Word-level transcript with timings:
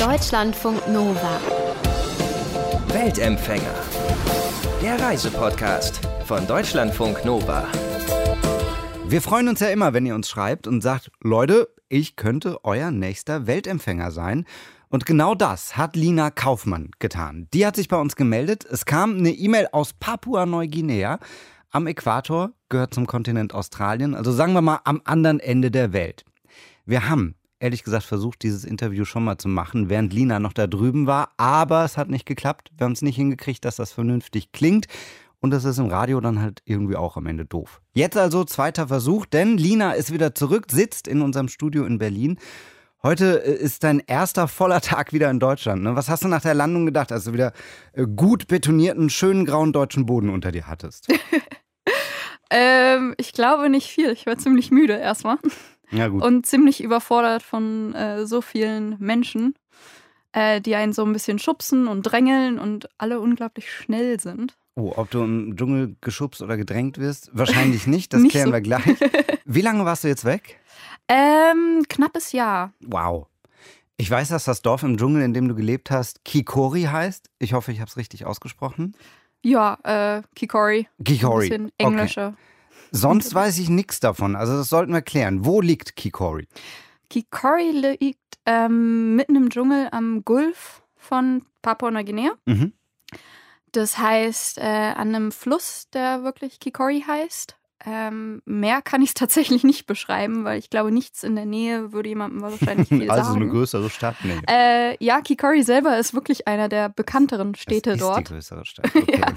Deutschlandfunk 0.00 0.88
Nova. 0.88 1.38
Weltempfänger. 2.86 3.74
Der 4.82 4.98
Reisepodcast 4.98 6.00
von 6.24 6.46
Deutschlandfunk 6.46 7.22
Nova. 7.26 7.68
Wir 9.06 9.20
freuen 9.20 9.48
uns 9.48 9.60
ja 9.60 9.68
immer, 9.68 9.92
wenn 9.92 10.06
ihr 10.06 10.14
uns 10.14 10.30
schreibt 10.30 10.66
und 10.66 10.80
sagt, 10.80 11.10
Leute, 11.20 11.68
ich 11.90 12.16
könnte 12.16 12.64
euer 12.64 12.90
nächster 12.90 13.46
Weltempfänger 13.46 14.10
sein. 14.10 14.46
Und 14.88 15.04
genau 15.04 15.34
das 15.34 15.76
hat 15.76 15.96
Lina 15.96 16.30
Kaufmann 16.30 16.92
getan. 16.98 17.48
Die 17.52 17.66
hat 17.66 17.76
sich 17.76 17.88
bei 17.88 17.98
uns 17.98 18.16
gemeldet. 18.16 18.64
Es 18.64 18.86
kam 18.86 19.18
eine 19.18 19.32
E-Mail 19.32 19.68
aus 19.70 19.92
Papua-Neuguinea. 19.92 21.18
Am 21.72 21.86
Äquator 21.86 22.52
gehört 22.70 22.94
zum 22.94 23.06
Kontinent 23.06 23.52
Australien, 23.52 24.14
also 24.14 24.32
sagen 24.32 24.54
wir 24.54 24.62
mal 24.62 24.80
am 24.84 25.02
anderen 25.04 25.40
Ende 25.40 25.70
der 25.70 25.92
Welt. 25.92 26.24
Wir 26.86 27.10
haben 27.10 27.34
ehrlich 27.60 27.84
gesagt 27.84 28.04
versucht, 28.04 28.42
dieses 28.42 28.64
Interview 28.64 29.04
schon 29.04 29.22
mal 29.22 29.38
zu 29.38 29.48
machen, 29.48 29.88
während 29.88 30.12
Lina 30.12 30.40
noch 30.40 30.52
da 30.52 30.66
drüben 30.66 31.06
war, 31.06 31.30
aber 31.36 31.84
es 31.84 31.96
hat 31.96 32.08
nicht 32.08 32.26
geklappt. 32.26 32.72
Wir 32.76 32.86
haben 32.86 32.92
es 32.92 33.02
nicht 33.02 33.16
hingekriegt, 33.16 33.64
dass 33.64 33.76
das 33.76 33.92
vernünftig 33.92 34.50
klingt. 34.50 34.86
Und 35.42 35.52
das 35.52 35.64
ist 35.64 35.78
im 35.78 35.86
Radio 35.86 36.20
dann 36.20 36.42
halt 36.42 36.60
irgendwie 36.66 36.96
auch 36.96 37.16
am 37.16 37.26
Ende 37.26 37.46
doof. 37.46 37.80
Jetzt 37.94 38.16
also 38.16 38.44
zweiter 38.44 38.88
Versuch, 38.88 39.24
denn 39.24 39.56
Lina 39.56 39.92
ist 39.92 40.12
wieder 40.12 40.34
zurück, 40.34 40.66
sitzt 40.70 41.08
in 41.08 41.22
unserem 41.22 41.48
Studio 41.48 41.84
in 41.84 41.98
Berlin. 41.98 42.38
Heute 43.02 43.42
äh, 43.42 43.54
ist 43.54 43.82
dein 43.84 44.00
erster 44.00 44.48
voller 44.48 44.82
Tag 44.82 45.14
wieder 45.14 45.30
in 45.30 45.40
Deutschland. 45.40 45.82
Ne? 45.82 45.96
Was 45.96 46.10
hast 46.10 46.24
du 46.24 46.28
nach 46.28 46.42
der 46.42 46.54
Landung 46.54 46.84
gedacht, 46.84 47.10
als 47.12 47.24
du 47.24 47.32
wieder 47.32 47.52
äh, 47.94 48.04
gut 48.04 48.48
betonierten, 48.48 49.08
schönen 49.08 49.46
grauen 49.46 49.72
deutschen 49.72 50.04
Boden 50.04 50.28
unter 50.28 50.52
dir 50.52 50.66
hattest? 50.66 51.08
ähm, 52.50 53.14
ich 53.16 53.32
glaube 53.32 53.70
nicht 53.70 53.88
viel. 53.88 54.10
Ich 54.10 54.26
war 54.26 54.36
ziemlich 54.36 54.70
müde 54.70 54.98
erstmal. 54.98 55.38
Ja. 55.90 56.06
Und 56.08 56.46
ziemlich 56.46 56.82
überfordert 56.82 57.42
von 57.42 57.94
äh, 57.94 58.26
so 58.26 58.40
vielen 58.40 58.96
Menschen, 58.98 59.54
äh, 60.32 60.60
die 60.60 60.74
einen 60.74 60.92
so 60.92 61.04
ein 61.04 61.12
bisschen 61.12 61.38
schubsen 61.38 61.88
und 61.88 62.02
drängeln 62.02 62.58
und 62.58 62.88
alle 62.98 63.20
unglaublich 63.20 63.70
schnell 63.72 64.20
sind. 64.20 64.56
Oh, 64.76 64.92
ob 64.96 65.10
du 65.10 65.22
im 65.22 65.56
Dschungel 65.56 65.96
geschubst 66.00 66.42
oder 66.42 66.56
gedrängt 66.56 66.98
wirst? 66.98 67.30
Wahrscheinlich 67.32 67.86
nicht, 67.86 68.12
das 68.12 68.20
Nicht 68.22 68.32
klären 68.32 68.48
so. 68.48 68.52
wir 68.54 68.60
gleich. 68.60 68.84
Wie 69.44 69.60
lange 69.62 69.84
warst 69.84 70.04
du 70.04 70.08
jetzt 70.08 70.24
weg? 70.24 70.60
Ähm, 71.08 71.82
knappes 71.88 72.32
Jahr. 72.32 72.72
Wow. 72.80 73.26
Ich 73.96 74.10
weiß, 74.10 74.28
dass 74.28 74.44
das 74.44 74.62
Dorf 74.62 74.82
im 74.82 74.96
Dschungel, 74.96 75.22
in 75.22 75.34
dem 75.34 75.48
du 75.48 75.54
gelebt 75.54 75.90
hast, 75.90 76.24
Kikori 76.24 76.84
heißt. 76.84 77.28
Ich 77.38 77.52
hoffe, 77.52 77.72
ich 77.72 77.80
habe 77.80 77.88
es 77.88 77.96
richtig 77.96 78.24
ausgesprochen. 78.24 78.94
Ja, 79.42 79.76
äh, 79.82 80.22
Kikori. 80.34 80.88
Kikori. 81.04 81.52
Ein 81.52 81.70
bisschen 81.96 82.26
Okay. 82.28 82.36
Sonst 82.90 83.34
weiß 83.34 83.58
ich 83.58 83.68
nichts 83.68 84.00
davon. 84.00 84.36
Also 84.36 84.56
das 84.56 84.68
sollten 84.68 84.92
wir 84.92 85.02
klären. 85.02 85.44
Wo 85.44 85.60
liegt 85.60 85.96
Kikori? 85.96 86.46
Kikori 87.08 87.70
liegt 87.98 88.18
ähm, 88.46 89.16
mitten 89.16 89.36
im 89.36 89.50
Dschungel 89.50 89.88
am 89.92 90.24
Gulf 90.24 90.82
von 90.96 91.44
Papua-Neuguinea. 91.62 92.32
Mhm. 92.46 92.72
Das 93.72 93.98
heißt, 93.98 94.58
äh, 94.58 94.62
an 94.62 95.14
einem 95.14 95.32
Fluss, 95.32 95.88
der 95.92 96.24
wirklich 96.24 96.58
Kikori 96.60 97.04
heißt. 97.06 97.56
Ähm, 97.86 98.42
mehr 98.44 98.82
kann 98.82 99.00
ich 99.00 99.10
es 99.10 99.14
tatsächlich 99.14 99.64
nicht 99.64 99.86
beschreiben, 99.86 100.44
weil 100.44 100.58
ich 100.58 100.68
glaube, 100.70 100.92
nichts 100.92 101.22
in 101.22 101.34
der 101.34 101.46
Nähe 101.46 101.92
würde 101.92 102.10
jemandem 102.10 102.42
wahrscheinlich 102.42 102.88
viel 102.88 103.02
Also 103.10 103.22
so 103.24 103.28
sagen. 103.30 103.42
eine 103.42 103.50
größere 103.50 103.88
Stadt? 103.90 104.16
Nee. 104.22 104.38
Äh, 104.48 104.96
ja, 105.02 105.20
Kikori 105.20 105.62
selber 105.62 105.98
ist 105.98 106.12
wirklich 106.12 106.46
einer 106.46 106.68
der 106.68 106.88
bekannteren 106.90 107.54
Städte 107.54 107.90
das 107.90 108.00
ist 108.00 108.06
dort. 108.06 108.18
die 108.18 108.24
größere 108.34 108.64
Stadt. 108.66 108.90
Okay. 108.94 109.22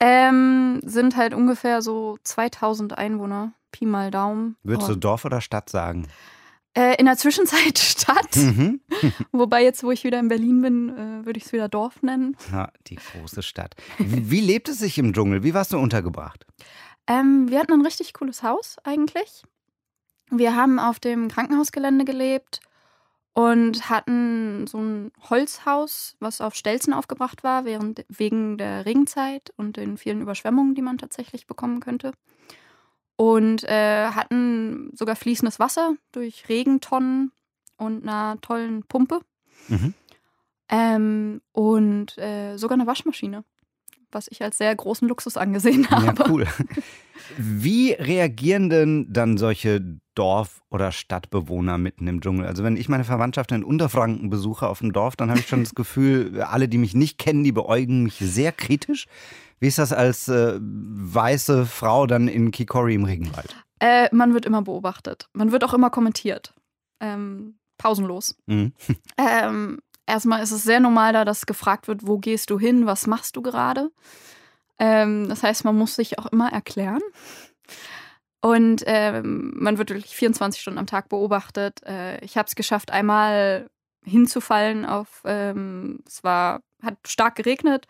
Ähm, 0.00 0.80
sind 0.84 1.16
halt 1.16 1.34
ungefähr 1.34 1.82
so 1.82 2.18
2000 2.24 2.98
Einwohner, 2.98 3.52
Pi 3.72 3.86
mal 3.86 4.10
Daumen. 4.10 4.56
Würdest 4.62 4.88
du. 4.88 4.96
Dorf 4.96 5.24
oder 5.24 5.40
Stadt 5.40 5.70
sagen? 5.70 6.08
Äh, 6.76 6.96
in 6.98 7.06
der 7.06 7.16
Zwischenzeit 7.16 7.78
Stadt, 7.78 8.34
Mhm. 8.36 8.80
wobei 9.32 9.62
jetzt, 9.62 9.84
wo 9.84 9.90
ich 9.92 10.02
wieder 10.04 10.18
in 10.18 10.28
Berlin 10.28 10.60
bin, 10.62 10.88
äh, 10.90 11.24
würde 11.24 11.38
ich 11.38 11.46
es 11.46 11.52
wieder 11.52 11.68
Dorf 11.68 12.02
nennen. 12.02 12.36
Ja, 12.52 12.70
die 12.88 12.96
große 12.96 13.42
Stadt. 13.42 13.74
Wie, 13.98 14.30
wie 14.30 14.40
lebt 14.40 14.68
es 14.68 14.78
sich 14.80 14.98
im 14.98 15.12
Dschungel? 15.12 15.42
Wie 15.44 15.54
warst 15.54 15.72
du 15.72 15.78
untergebracht? 15.78 16.44
Ähm, 17.06 17.48
wir 17.50 17.60
hatten 17.60 17.72
ein 17.72 17.82
richtig 17.82 18.12
cooles 18.14 18.42
Haus 18.42 18.76
eigentlich. 18.82 19.42
Wir 20.30 20.56
haben 20.56 20.78
auf 20.80 20.98
dem 20.98 21.28
Krankenhausgelände 21.28 22.04
gelebt 22.04 22.60
und 23.34 23.90
hatten 23.90 24.66
so 24.68 24.78
ein 24.78 25.10
Holzhaus, 25.28 26.16
was 26.20 26.40
auf 26.40 26.54
Stelzen 26.54 26.92
aufgebracht 26.92 27.42
war, 27.42 27.64
während, 27.64 28.06
wegen 28.08 28.56
der 28.58 28.86
Regenzeit 28.86 29.52
und 29.56 29.76
den 29.76 29.98
vielen 29.98 30.22
Überschwemmungen, 30.22 30.76
die 30.76 30.82
man 30.82 30.98
tatsächlich 30.98 31.48
bekommen 31.48 31.80
könnte. 31.80 32.12
Und 33.16 33.64
äh, 33.64 34.08
hatten 34.08 34.90
sogar 34.94 35.16
fließendes 35.16 35.58
Wasser 35.58 35.96
durch 36.12 36.48
Regentonnen 36.48 37.32
und 37.76 38.04
einer 38.04 38.40
tollen 38.40 38.84
Pumpe. 38.84 39.20
Mhm. 39.68 39.94
Ähm, 40.68 41.40
und 41.52 42.16
äh, 42.18 42.56
sogar 42.56 42.76
eine 42.76 42.86
Waschmaschine, 42.86 43.44
was 44.12 44.28
ich 44.28 44.42
als 44.42 44.58
sehr 44.58 44.74
großen 44.74 45.08
Luxus 45.08 45.36
angesehen 45.36 45.90
habe. 45.90 46.22
Ja, 46.22 46.30
cool. 46.30 46.46
Wie 47.36 47.92
reagieren 47.92 48.70
denn 48.70 49.12
dann 49.12 49.38
solche 49.38 49.98
Dorf- 50.14 50.62
oder 50.70 50.92
Stadtbewohner 50.92 51.78
mitten 51.78 52.06
im 52.06 52.20
Dschungel? 52.20 52.46
Also 52.46 52.64
wenn 52.64 52.76
ich 52.76 52.88
meine 52.88 53.04
Verwandtschaft 53.04 53.52
in 53.52 53.64
Unterfranken 53.64 54.30
besuche 54.30 54.68
auf 54.68 54.78
dem 54.78 54.92
Dorf, 54.92 55.16
dann 55.16 55.30
habe 55.30 55.40
ich 55.40 55.48
schon 55.48 55.64
das 55.64 55.74
Gefühl, 55.74 56.42
alle, 56.48 56.68
die 56.68 56.78
mich 56.78 56.94
nicht 56.94 57.18
kennen, 57.18 57.44
die 57.44 57.52
beäugen 57.52 58.04
mich 58.04 58.18
sehr 58.18 58.52
kritisch. 58.52 59.06
Wie 59.60 59.68
ist 59.68 59.78
das 59.78 59.92
als 59.92 60.28
äh, 60.28 60.58
weiße 60.60 61.66
Frau 61.66 62.06
dann 62.06 62.28
in 62.28 62.50
Kikori 62.50 62.94
im 62.94 63.04
Regenwald? 63.04 63.56
Äh, 63.80 64.08
man 64.14 64.34
wird 64.34 64.46
immer 64.46 64.62
beobachtet. 64.62 65.28
Man 65.32 65.52
wird 65.52 65.64
auch 65.64 65.74
immer 65.74 65.90
kommentiert. 65.90 66.54
Ähm, 67.00 67.56
pausenlos. 67.78 68.36
Mhm. 68.46 68.72
Ähm, 69.16 69.78
erstmal 70.06 70.42
ist 70.42 70.50
es 70.50 70.64
sehr 70.64 70.80
normal 70.80 71.12
da, 71.12 71.24
dass 71.24 71.46
gefragt 71.46 71.88
wird, 71.88 72.06
wo 72.06 72.18
gehst 72.18 72.50
du 72.50 72.58
hin, 72.58 72.86
was 72.86 73.06
machst 73.06 73.36
du 73.36 73.42
gerade? 73.42 73.90
Ähm, 74.78 75.28
das 75.28 75.42
heißt, 75.42 75.64
man 75.64 75.76
muss 75.76 75.94
sich 75.94 76.18
auch 76.18 76.26
immer 76.26 76.52
erklären. 76.52 77.00
Und 78.44 78.82
ähm, 78.84 79.54
man 79.56 79.78
wird 79.78 79.88
wirklich 79.88 80.14
24 80.14 80.60
Stunden 80.60 80.78
am 80.78 80.86
Tag 80.86 81.08
beobachtet. 81.08 81.80
Äh, 81.86 82.22
ich 82.22 82.36
habe 82.36 82.46
es 82.46 82.54
geschafft, 82.54 82.90
einmal 82.90 83.70
hinzufallen 84.04 84.84
auf, 84.84 85.22
ähm, 85.24 86.00
es 86.06 86.22
war, 86.24 86.60
hat 86.82 86.98
stark 87.06 87.36
geregnet 87.36 87.86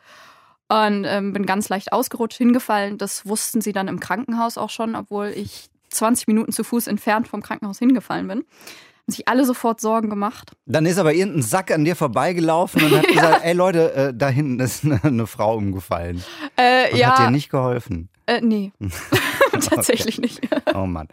und 0.69 1.07
ähm, 1.09 1.33
bin 1.33 1.45
ganz 1.45 1.69
leicht 1.71 1.93
ausgerutscht, 1.93 2.39
hingefallen. 2.39 2.99
Das 2.99 3.27
wussten 3.27 3.63
sie 3.63 3.73
dann 3.73 3.89
im 3.89 3.99
Krankenhaus 3.99 4.57
auch 4.57 4.71
schon, 4.71 4.95
obwohl 4.95 5.33
ich 5.35 5.71
20 5.91 6.29
Minuten 6.29 6.53
zu 6.53 6.63
Fuß 6.63 6.87
entfernt 6.87 7.27
vom 7.27 7.43
Krankenhaus 7.43 7.81
hingefallen 7.81 8.29
bin. 8.29 8.39
Haben 8.39 9.13
sich 9.13 9.27
alle 9.27 9.45
sofort 9.45 9.81
Sorgen 9.81 10.09
gemacht. 10.09 10.53
Dann 10.67 10.87
ist 10.87 10.99
aber 10.99 11.15
irgendein 11.15 11.43
Sack 11.43 11.73
an 11.73 11.85
dir 11.85 11.97
vorbeigelaufen 11.97 12.81
und 12.85 12.97
hat 12.97 13.09
gesagt, 13.09 13.41
ey 13.43 13.55
Leute, 13.55 13.93
äh, 13.93 14.13
da 14.15 14.29
hinten 14.29 14.61
ist 14.61 14.85
eine, 14.85 15.01
eine 15.03 15.27
Frau 15.27 15.57
umgefallen. 15.57 16.23
Äh, 16.55 16.93
Und 16.93 16.99
ja, 16.99 17.19
hat 17.19 17.27
dir 17.27 17.33
nicht 17.33 17.51
geholfen. 17.51 18.09
Äh, 18.27 18.41
nee. 18.41 18.73
Tatsächlich 19.61 20.19
nicht. 20.19 20.41
Oh 20.75 20.87
Mann. 20.87 21.09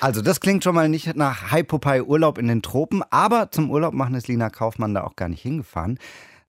Also 0.00 0.22
das 0.22 0.40
klingt 0.40 0.64
schon 0.64 0.74
mal 0.74 0.88
nicht 0.88 1.14
nach 1.16 1.52
Hypopai 1.52 2.02
Urlaub 2.02 2.38
in 2.38 2.48
den 2.48 2.62
Tropen, 2.62 3.02
aber 3.10 3.50
zum 3.50 3.70
Urlaub 3.70 3.94
machen 3.94 4.14
ist 4.14 4.28
Lina 4.28 4.50
Kaufmann 4.50 4.94
da 4.94 5.04
auch 5.04 5.16
gar 5.16 5.28
nicht 5.28 5.42
hingefahren. 5.42 5.98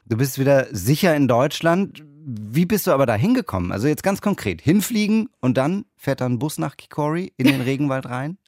Du 0.05 0.17
bist 0.17 0.37
wieder 0.37 0.67
sicher 0.71 1.15
in 1.15 1.27
Deutschland. 1.27 2.03
Wie 2.27 2.65
bist 2.65 2.87
du 2.87 2.91
aber 2.91 3.05
da 3.05 3.15
hingekommen? 3.15 3.71
Also 3.71 3.87
jetzt 3.87 4.03
ganz 4.03 4.21
konkret, 4.21 4.61
hinfliegen 4.61 5.29
und 5.41 5.57
dann 5.57 5.85
fährt 5.95 6.21
da 6.21 6.25
ein 6.25 6.39
Bus 6.39 6.57
nach 6.57 6.77
Kikori 6.77 7.33
in 7.37 7.47
den 7.47 7.61
Regenwald 7.61 8.07
rein? 8.07 8.37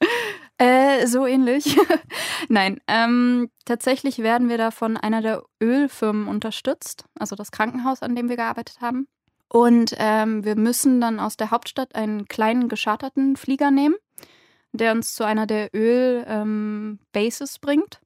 Äh, 0.60 1.06
so 1.06 1.24
ähnlich. 1.24 1.76
Nein, 2.48 2.80
ähm, 2.88 3.48
tatsächlich 3.64 4.18
werden 4.18 4.48
wir 4.48 4.58
da 4.58 4.72
von 4.72 4.96
einer 4.96 5.22
der 5.22 5.44
Ölfirmen 5.62 6.26
unterstützt, 6.26 7.04
also 7.16 7.36
das 7.36 7.52
Krankenhaus, 7.52 8.02
an 8.02 8.16
dem 8.16 8.28
wir 8.28 8.34
gearbeitet 8.34 8.80
haben. 8.80 9.06
Und 9.48 9.94
ähm, 9.98 10.44
wir 10.44 10.56
müssen 10.56 11.00
dann 11.00 11.20
aus 11.20 11.36
der 11.36 11.50
Hauptstadt 11.50 11.94
einen 11.94 12.28
kleinen 12.28 12.68
gescharterten 12.68 13.36
Flieger 13.36 13.70
nehmen, 13.70 13.96
der 14.72 14.92
uns 14.92 15.14
zu 15.14 15.24
einer 15.24 15.46
der 15.46 15.74
Öl-Bases 15.74 17.54
ähm, 17.54 17.60
bringt 17.60 18.00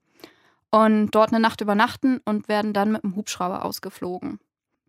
und 0.70 1.10
dort 1.10 1.30
eine 1.30 1.40
Nacht 1.40 1.60
übernachten 1.60 2.20
und 2.24 2.48
werden 2.48 2.72
dann 2.72 2.92
mit 2.92 3.02
dem 3.02 3.16
Hubschrauber 3.16 3.64
ausgeflogen. 3.64 4.38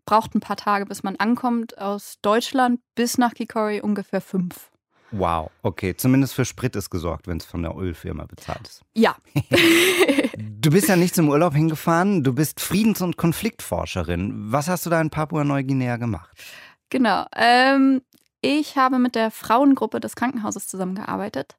Braucht 0.06 0.34
ein 0.34 0.40
paar 0.40 0.56
Tage, 0.56 0.86
bis 0.86 1.02
man 1.02 1.16
ankommt. 1.16 1.78
Aus 1.78 2.18
Deutschland 2.22 2.80
bis 2.94 3.18
nach 3.18 3.34
Kikori 3.34 3.80
ungefähr 3.80 4.20
fünf. 4.20 4.70
Wow, 5.18 5.50
okay. 5.62 5.94
Zumindest 5.96 6.34
für 6.34 6.44
Sprit 6.44 6.76
ist 6.76 6.90
gesorgt, 6.90 7.26
wenn 7.26 7.38
es 7.38 7.44
von 7.44 7.62
der 7.62 7.76
Ölfirma 7.76 8.24
bezahlt 8.24 8.66
ist. 8.66 8.82
Ja, 8.94 9.16
Du 10.64 10.70
bist 10.70 10.88
ja 10.88 10.96
nicht 10.96 11.14
zum 11.14 11.28
Urlaub 11.28 11.54
hingefahren, 11.54 12.24
du 12.24 12.32
bist 12.32 12.58
Friedens- 12.58 13.02
und 13.02 13.18
Konfliktforscherin. 13.18 14.50
Was 14.50 14.66
hast 14.66 14.86
du 14.86 14.90
da 14.90 14.98
in 14.98 15.10
Papua-Neuguinea 15.10 15.98
gemacht? 15.98 16.42
Genau. 16.88 17.26
Ähm, 17.36 18.00
ich 18.40 18.76
habe 18.76 18.98
mit 18.98 19.14
der 19.14 19.30
Frauengruppe 19.30 20.00
des 20.00 20.16
Krankenhauses 20.16 20.66
zusammengearbeitet. 20.66 21.56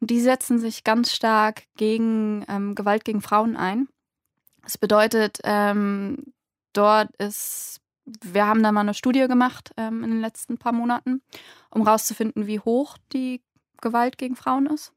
Die 0.00 0.20
setzen 0.20 0.58
sich 0.58 0.82
ganz 0.82 1.12
stark 1.12 1.64
gegen 1.76 2.44
ähm, 2.48 2.74
Gewalt 2.74 3.04
gegen 3.04 3.20
Frauen 3.20 3.54
ein. 3.54 3.86
Das 4.62 4.78
bedeutet, 4.78 5.40
ähm, 5.44 6.32
dort 6.72 7.14
ist, 7.16 7.80
wir 8.22 8.46
haben 8.46 8.62
da 8.62 8.72
mal 8.72 8.80
eine 8.80 8.94
Studie 8.94 9.26
gemacht 9.28 9.72
ähm, 9.76 10.04
in 10.04 10.10
den 10.10 10.20
letzten 10.20 10.58
paar 10.58 10.72
Monaten, 10.72 11.22
um 11.70 11.84
herauszufinden, 11.84 12.46
wie 12.46 12.60
hoch 12.60 12.96
die 13.12 13.42
Gewalt 13.80 14.18
gegen 14.18 14.36
Frauen 14.36 14.66
ist. 14.66 14.92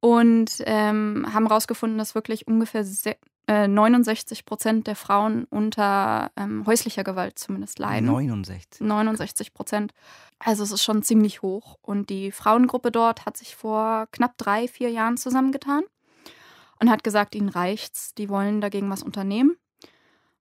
Und 0.00 0.62
ähm, 0.64 1.26
haben 1.32 1.48
herausgefunden, 1.48 1.98
dass 1.98 2.14
wirklich 2.14 2.46
ungefähr 2.46 2.84
äh, 3.46 3.68
69 3.68 4.46
Prozent 4.46 4.86
der 4.86 4.96
Frauen 4.96 5.44
unter 5.50 6.30
ähm, 6.36 6.64
häuslicher 6.66 7.04
Gewalt 7.04 7.38
zumindest 7.38 7.78
leiden. 7.78 8.06
69. 8.06 8.80
69 8.80 9.52
Prozent. 9.52 9.92
Also 10.38 10.62
es 10.62 10.72
ist 10.72 10.84
schon 10.84 11.02
ziemlich 11.02 11.42
hoch. 11.42 11.76
Und 11.82 12.08
die 12.08 12.32
Frauengruppe 12.32 12.90
dort 12.90 13.26
hat 13.26 13.36
sich 13.36 13.56
vor 13.56 14.06
knapp 14.12 14.38
drei, 14.38 14.68
vier 14.68 14.90
Jahren 14.90 15.16
zusammengetan 15.18 15.82
und 16.80 16.90
hat 16.90 17.04
gesagt, 17.04 17.34
ihnen 17.34 17.48
reicht's. 17.50 18.14
Die 18.14 18.28
wollen 18.28 18.60
dagegen 18.60 18.88
was 18.88 19.02
unternehmen. 19.02 19.56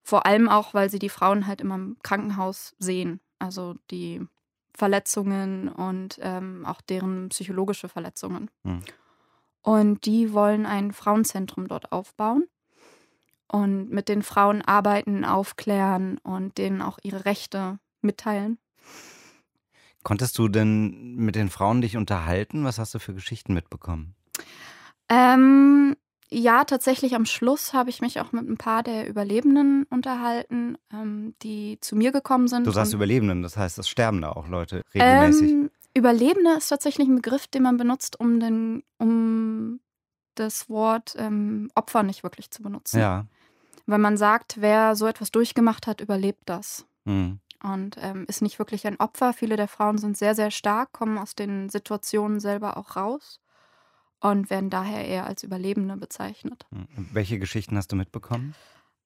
Vor 0.09 0.25
allem 0.25 0.49
auch, 0.49 0.73
weil 0.73 0.89
sie 0.89 0.97
die 0.97 1.07
Frauen 1.07 1.45
halt 1.45 1.61
immer 1.61 1.75
im 1.75 1.97
Krankenhaus 2.01 2.75
sehen. 2.79 3.19
Also 3.37 3.75
die 3.91 4.25
Verletzungen 4.73 5.69
und 5.69 6.17
ähm, 6.23 6.65
auch 6.65 6.81
deren 6.81 7.29
psychologische 7.29 7.89
Verletzungen. 7.89 8.49
Hm. 8.63 8.79
Und 9.61 10.07
die 10.07 10.33
wollen 10.33 10.65
ein 10.65 10.93
Frauenzentrum 10.93 11.67
dort 11.67 11.91
aufbauen 11.91 12.45
und 13.47 13.91
mit 13.91 14.09
den 14.09 14.23
Frauen 14.23 14.63
arbeiten, 14.63 15.25
aufklären 15.25 16.17
und 16.23 16.57
denen 16.57 16.81
auch 16.81 16.97
ihre 17.03 17.25
Rechte 17.25 17.77
mitteilen. 18.01 18.57
Konntest 20.01 20.39
du 20.39 20.47
denn 20.47 21.17
mit 21.17 21.35
den 21.35 21.51
Frauen 21.51 21.81
dich 21.81 21.97
unterhalten? 21.97 22.63
Was 22.63 22.79
hast 22.79 22.95
du 22.95 22.99
für 22.99 23.13
Geschichten 23.13 23.53
mitbekommen? 23.53 24.15
Ähm, 25.07 25.95
ja, 26.31 26.63
tatsächlich 26.63 27.15
am 27.15 27.25
Schluss 27.25 27.73
habe 27.73 27.89
ich 27.89 28.01
mich 28.01 28.19
auch 28.19 28.31
mit 28.31 28.47
ein 28.47 28.57
paar 28.57 28.83
der 28.83 29.07
Überlebenden 29.07 29.85
unterhalten, 29.89 30.77
ähm, 30.93 31.33
die 31.41 31.79
zu 31.81 31.95
mir 31.95 32.11
gekommen 32.11 32.47
sind. 32.47 32.67
Du 32.67 32.71
sagst 32.71 32.93
Überlebenden, 32.93 33.41
das 33.41 33.57
heißt, 33.57 33.79
es 33.79 33.89
sterben 33.89 34.21
da 34.21 34.31
auch 34.31 34.47
Leute 34.47 34.83
regelmäßig. 34.93 35.51
Ähm, 35.51 35.71
Überlebende 35.95 36.51
ist 36.51 36.67
tatsächlich 36.67 37.07
ein 37.07 37.15
Begriff, 37.15 37.47
den 37.47 37.63
man 37.63 37.77
benutzt, 37.77 38.19
um, 38.19 38.39
den, 38.39 38.83
um 38.99 39.79
das 40.35 40.69
Wort 40.69 41.15
ähm, 41.17 41.71
Opfer 41.73 42.03
nicht 42.03 42.21
wirklich 42.23 42.51
zu 42.51 42.61
benutzen. 42.61 42.99
ja. 42.99 43.25
Weil 43.87 43.97
man 43.97 44.17
sagt, 44.17 44.57
wer 44.59 44.95
so 44.95 45.07
etwas 45.07 45.31
durchgemacht 45.31 45.87
hat, 45.87 45.99
überlebt 45.99 46.43
das. 46.45 46.85
Hm. 47.05 47.39
Und 47.63 47.97
ähm, 47.99 48.25
ist 48.27 48.43
nicht 48.43 48.59
wirklich 48.59 48.85
ein 48.85 48.99
Opfer. 48.99 49.33
Viele 49.33 49.55
der 49.55 49.67
Frauen 49.67 49.97
sind 49.97 50.15
sehr, 50.15 50.35
sehr 50.35 50.51
stark, 50.51 50.91
kommen 50.93 51.17
aus 51.17 51.33
den 51.33 51.69
Situationen 51.69 52.39
selber 52.39 52.77
auch 52.77 52.95
raus 52.95 53.39
und 54.21 54.49
werden 54.49 54.69
daher 54.69 55.05
eher 55.05 55.25
als 55.25 55.43
Überlebende 55.43 55.97
bezeichnet. 55.97 56.65
Hm. 56.71 56.87
Welche 57.13 57.39
Geschichten 57.39 57.77
hast 57.77 57.91
du 57.91 57.95
mitbekommen? 57.95 58.55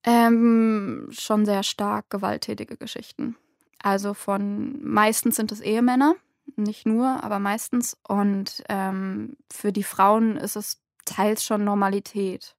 Ähm, 0.03 1.07
schon 1.11 1.45
sehr 1.45 1.63
stark 1.63 2.09
gewalttätige 2.09 2.77
Geschichten. 2.77 3.35
Also 3.81 4.13
von 4.13 4.83
meistens 4.83 5.35
sind 5.35 5.51
es 5.51 5.59
Ehemänner, 5.59 6.15
nicht 6.55 6.85
nur, 6.85 7.23
aber 7.23 7.39
meistens. 7.39 7.97
Und 8.07 8.63
ähm, 8.69 9.37
für 9.51 9.71
die 9.71 9.83
Frauen 9.83 10.37
ist 10.37 10.55
es 10.55 10.81
teils 11.05 11.43
schon 11.43 11.63
Normalität. 11.63 12.55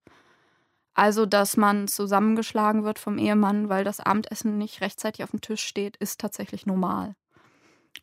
Also, 0.94 1.26
dass 1.26 1.56
man 1.56 1.88
zusammengeschlagen 1.88 2.84
wird 2.84 3.00
vom 3.00 3.18
Ehemann, 3.18 3.68
weil 3.68 3.82
das 3.82 4.00
Abendessen 4.00 4.58
nicht 4.58 4.80
rechtzeitig 4.80 5.24
auf 5.24 5.32
dem 5.32 5.40
Tisch 5.40 5.64
steht, 5.64 5.96
ist 5.96 6.20
tatsächlich 6.20 6.66
normal. 6.66 7.16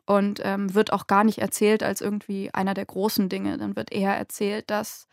Und 0.06 0.42
ähm, 0.44 0.74
wird 0.74 0.94
auch 0.94 1.08
gar 1.08 1.24
nicht 1.24 1.40
erzählt 1.40 1.84
als 1.84 2.02
irgendwie 2.02 2.54
einer 2.54 2.74
der 2.74 2.86
großen 2.86 3.30
Dinge. 3.30 3.58
Dann 3.58 3.76
wird 3.76 3.92
eher 3.92 4.16
erzählt, 4.16 4.70
dass 4.70 5.08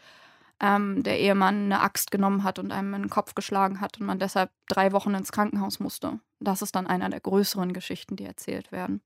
ähm, 0.61 1.03
der 1.03 1.19
Ehemann 1.21 1.65
eine 1.65 1.81
Axt 1.81 2.11
genommen 2.11 2.43
hat 2.43 2.59
und 2.59 2.73
einem 2.73 2.95
in 2.95 3.03
den 3.03 3.11
Kopf 3.11 3.35
geschlagen 3.35 3.81
hat 3.81 4.01
und 4.01 4.07
man 4.07 4.19
deshalb 4.19 4.51
drei 4.69 4.93
Wochen 4.93 5.15
ins 5.15 5.33
Krankenhaus 5.33 5.79
musste. 5.79 6.21
Das 6.41 6.63
ist 6.63 6.75
dann 6.75 6.87
einer 6.87 7.11
der 7.11 7.21
größeren 7.21 7.73
Geschichten, 7.73 8.17
die 8.17 8.25
erzählt 8.25 8.73
werden. 8.73 9.03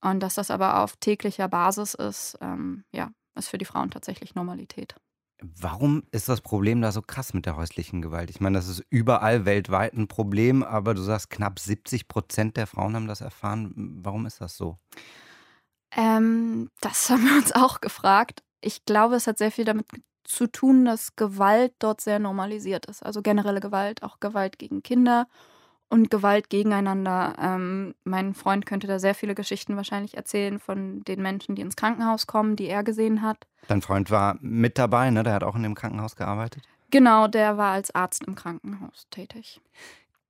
Und 0.00 0.20
dass 0.20 0.34
das 0.34 0.50
aber 0.50 0.80
auf 0.82 0.96
täglicher 0.96 1.48
Basis 1.48 1.94
ist, 1.94 2.38
ähm, 2.40 2.84
ja, 2.92 3.10
ist 3.34 3.48
für 3.48 3.58
die 3.58 3.64
Frauen 3.64 3.90
tatsächlich 3.90 4.34
Normalität. 4.34 4.94
Warum 5.60 6.04
ist 6.10 6.28
das 6.28 6.40
Problem 6.40 6.80
da 6.80 6.92
so 6.92 7.02
krass 7.02 7.34
mit 7.34 7.46
der 7.46 7.56
häuslichen 7.56 8.00
Gewalt? 8.00 8.30
Ich 8.30 8.40
meine, 8.40 8.58
das 8.58 8.68
ist 8.68 8.84
überall 8.90 9.44
weltweit 9.44 9.94
ein 9.94 10.08
Problem, 10.08 10.62
aber 10.62 10.94
du 10.94 11.02
sagst, 11.02 11.30
knapp 11.30 11.58
70 11.58 12.08
Prozent 12.08 12.56
der 12.56 12.66
Frauen 12.66 12.94
haben 12.94 13.08
das 13.08 13.20
erfahren. 13.20 13.72
Warum 14.02 14.26
ist 14.26 14.40
das 14.40 14.56
so? 14.56 14.78
Ähm, 15.96 16.70
das 16.80 17.10
haben 17.10 17.24
wir 17.24 17.36
uns 17.36 17.52
auch 17.52 17.80
gefragt. 17.80 18.42
Ich 18.60 18.84
glaube, 18.84 19.16
es 19.16 19.26
hat 19.26 19.38
sehr 19.38 19.50
viel 19.50 19.64
damit 19.64 19.86
zu 20.24 20.46
tun, 20.46 20.86
dass 20.86 21.16
Gewalt 21.16 21.74
dort 21.78 22.00
sehr 22.00 22.18
normalisiert 22.18 22.86
ist. 22.86 23.04
Also 23.04 23.20
generelle 23.20 23.60
Gewalt, 23.60 24.02
auch 24.02 24.20
Gewalt 24.20 24.58
gegen 24.58 24.82
Kinder 24.82 25.26
und 25.88 26.10
Gewalt 26.10 26.50
gegeneinander. 26.50 27.34
Ähm, 27.40 27.94
mein 28.04 28.34
Freund 28.34 28.66
könnte 28.66 28.86
da 28.86 28.98
sehr 28.98 29.14
viele 29.14 29.34
Geschichten 29.34 29.76
wahrscheinlich 29.76 30.16
erzählen 30.16 30.58
von 30.58 31.02
den 31.04 31.22
Menschen, 31.22 31.54
die 31.54 31.62
ins 31.62 31.76
Krankenhaus 31.76 32.26
kommen, 32.26 32.56
die 32.56 32.66
er 32.66 32.82
gesehen 32.82 33.22
hat. 33.22 33.46
Dein 33.68 33.82
Freund 33.82 34.10
war 34.10 34.36
mit 34.40 34.78
dabei, 34.78 35.10
ne? 35.10 35.22
Der 35.22 35.34
hat 35.34 35.44
auch 35.44 35.56
in 35.56 35.62
dem 35.62 35.74
Krankenhaus 35.74 36.16
gearbeitet. 36.16 36.62
Genau, 36.90 37.28
der 37.28 37.56
war 37.56 37.72
als 37.72 37.94
Arzt 37.94 38.24
im 38.24 38.34
Krankenhaus 38.34 39.06
tätig. 39.10 39.60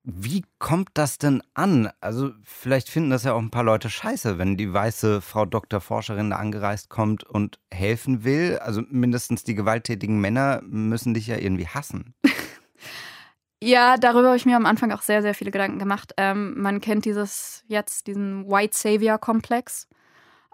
Wie 0.07 0.45
kommt 0.59 0.89
das 0.93 1.17
denn 1.17 1.41
an? 1.55 1.89
Also, 1.99 2.31
vielleicht 2.43 2.89
finden 2.89 3.09
das 3.09 3.23
ja 3.23 3.33
auch 3.33 3.39
ein 3.39 3.49
paar 3.49 3.63
Leute 3.63 3.89
scheiße, 3.89 4.37
wenn 4.37 4.55
die 4.55 4.71
weiße 4.71 5.19
Frau 5.19 5.45
Dr. 5.45 5.81
Forscherin 5.81 6.29
da 6.29 6.35
angereist 6.35 6.89
kommt 6.89 7.23
und 7.23 7.59
helfen 7.71 8.23
will. 8.23 8.59
Also, 8.59 8.83
mindestens 8.87 9.43
die 9.43 9.55
gewalttätigen 9.55 10.21
Männer 10.21 10.61
müssen 10.63 11.15
dich 11.15 11.25
ja 11.25 11.37
irgendwie 11.37 11.67
hassen. 11.67 12.13
Ja, 13.63 13.97
darüber 13.97 14.27
habe 14.27 14.37
ich 14.37 14.45
mir 14.45 14.57
am 14.57 14.65
Anfang 14.65 14.91
auch 14.91 15.01
sehr, 15.01 15.21
sehr 15.21 15.33
viele 15.33 15.51
Gedanken 15.51 15.79
gemacht. 15.79 16.13
Ähm, 16.17 16.59
man 16.61 16.81
kennt 16.81 17.05
dieses 17.05 17.63
jetzt, 17.67 18.07
diesen 18.07 18.47
White 18.49 18.75
Savior-Komplex. 18.75 19.87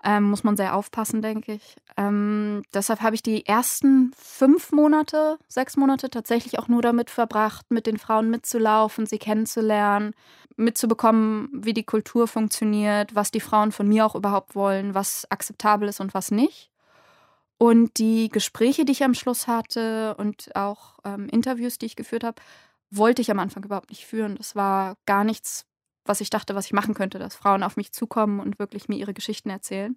Ähm, 0.04 0.24
muss 0.30 0.44
man 0.44 0.58
sehr 0.58 0.76
aufpassen, 0.76 1.22
denke 1.22 1.54
ich. 1.54 1.76
Ähm, 1.98 2.64
deshalb 2.74 3.02
habe 3.02 3.16
ich 3.16 3.22
die 3.22 3.46
ersten 3.46 4.12
fünf 4.18 4.72
Monate, 4.72 5.38
sechs 5.48 5.78
Monate 5.78 6.10
tatsächlich 6.10 6.58
auch 6.58 6.68
nur 6.68 6.82
damit 6.82 7.12
verbracht, 7.12 7.70
mit 7.70 7.86
den 7.86 7.98
Frauen 7.98 8.30
mitzulaufen, 8.32 9.06
sie 9.06 9.20
kennenzulernen, 9.20 10.14
mitzubekommen, 10.56 11.50
wie 11.54 11.74
die 11.74 11.84
Kultur 11.84 12.28
funktioniert, 12.28 13.14
was 13.16 13.32
die 13.32 13.42
Frauen 13.42 13.72
von 13.72 13.88
mir 13.88 14.06
auch 14.06 14.16
überhaupt 14.16 14.56
wollen, 14.56 14.96
was 14.96 15.30
akzeptabel 15.30 15.88
ist 15.90 16.00
und 16.00 16.14
was 16.16 16.32
nicht. 16.32 16.72
Und 17.58 18.00
die 18.00 18.30
Gespräche, 18.30 18.86
die 18.86 18.94
ich 18.94 19.04
am 19.04 19.14
Schluss 19.14 19.48
hatte 19.48 20.16
und 20.18 20.56
auch 20.56 20.98
ähm, 21.06 21.28
Interviews, 21.30 21.78
die 21.78 21.86
ich 21.86 21.96
geführt 21.96 22.24
habe, 22.24 22.42
wollte 22.92 23.22
ich 23.22 23.32
am 23.32 23.40
Anfang 23.40 23.64
überhaupt 23.64 23.90
nicht 23.90 24.06
führen. 24.06 24.36
Das 24.36 24.56
war 24.56 24.96
gar 25.06 25.24
nichts, 25.24 25.66
was 26.06 26.22
ich 26.22 26.30
dachte, 26.30 26.56
was 26.56 26.66
ich 26.66 26.74
machen 26.74 26.94
könnte, 26.94 27.20
dass 27.20 27.36
Frauen 27.36 27.64
auf 27.64 27.78
mich 27.78 27.92
zukommen 27.94 28.40
und 28.40 28.60
wirklich 28.60 28.90
mir 28.90 28.98
ihre 28.98 29.14
Geschichten 29.14 29.50
erzählen. 29.50 29.96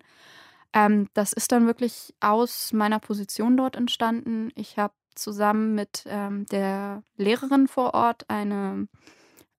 Ähm, 0.73 1.09
das 1.15 1.33
ist 1.33 1.53
dann 1.53 1.67
wirklich 1.67 2.15
aus 2.21 2.73
meiner 2.73 3.01
Position 3.01 3.57
dort 3.57 3.77
entstanden. 3.77 4.51
Ich 4.55 4.79
habe 4.79 4.95
zusammen 5.15 5.75
mit 5.75 6.05
ähm, 6.07 6.47
der 6.47 7.03
Lehrerin 7.17 7.69
vor 7.69 7.95
Ort 7.95 8.29
eine, 8.29 8.89